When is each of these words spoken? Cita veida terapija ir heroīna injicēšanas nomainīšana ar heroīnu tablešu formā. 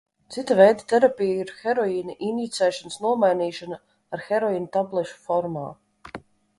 Cita 0.35 0.55
veida 0.59 0.85
terapija 0.93 1.43
ir 1.43 1.51
heroīna 1.59 2.17
injicēšanas 2.29 2.99
nomainīšana 3.05 3.81
ar 4.19 4.27
heroīnu 4.33 4.75
tablešu 4.81 5.25
formā. 5.31 5.71